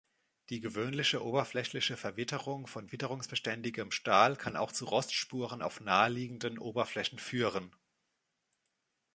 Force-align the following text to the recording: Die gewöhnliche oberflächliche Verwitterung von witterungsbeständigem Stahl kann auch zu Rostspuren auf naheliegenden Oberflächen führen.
Die 0.49 0.61
gewöhnliche 0.61 1.23
oberflächliche 1.23 1.95
Verwitterung 1.95 2.65
von 2.65 2.91
witterungsbeständigem 2.91 3.91
Stahl 3.91 4.35
kann 4.35 4.57
auch 4.57 4.71
zu 4.71 4.85
Rostspuren 4.85 5.61
auf 5.61 5.79
naheliegenden 5.79 6.57
Oberflächen 6.57 7.19
führen. 7.19 7.75